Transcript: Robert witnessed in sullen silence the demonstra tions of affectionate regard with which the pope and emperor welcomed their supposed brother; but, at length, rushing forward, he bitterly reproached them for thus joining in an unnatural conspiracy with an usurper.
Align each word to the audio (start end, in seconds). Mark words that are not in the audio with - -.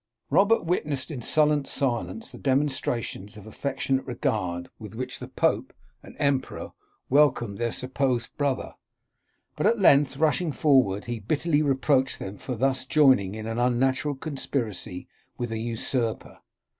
Robert 0.31 0.65
witnessed 0.65 1.11
in 1.11 1.21
sullen 1.21 1.63
silence 1.65 2.31
the 2.31 2.39
demonstra 2.39 3.03
tions 3.03 3.37
of 3.37 3.45
affectionate 3.45 4.03
regard 4.07 4.67
with 4.79 4.95
which 4.95 5.19
the 5.19 5.27
pope 5.27 5.73
and 6.01 6.15
emperor 6.17 6.71
welcomed 7.07 7.59
their 7.59 7.71
supposed 7.71 8.35
brother; 8.35 8.73
but, 9.55 9.67
at 9.67 9.77
length, 9.77 10.17
rushing 10.17 10.51
forward, 10.51 11.05
he 11.05 11.19
bitterly 11.19 11.61
reproached 11.61 12.17
them 12.17 12.35
for 12.35 12.55
thus 12.55 12.83
joining 12.83 13.35
in 13.35 13.45
an 13.45 13.59
unnatural 13.59 14.15
conspiracy 14.15 15.07
with 15.37 15.51
an 15.51 15.59
usurper. 15.59 16.39